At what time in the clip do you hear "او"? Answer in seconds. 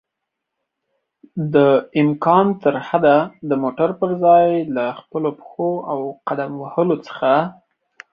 5.91-5.99